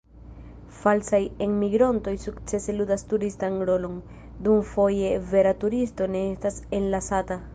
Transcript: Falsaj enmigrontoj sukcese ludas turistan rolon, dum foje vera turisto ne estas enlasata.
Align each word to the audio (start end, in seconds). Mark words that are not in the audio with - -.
Falsaj 0.75 1.19
enmigrontoj 1.45 2.13
sukcese 2.23 2.75
ludas 2.79 3.05
turistan 3.11 3.59
rolon, 3.71 4.01
dum 4.47 4.65
foje 4.71 5.11
vera 5.35 5.55
turisto 5.65 6.09
ne 6.17 6.25
estas 6.33 6.61
enlasata. 6.81 7.43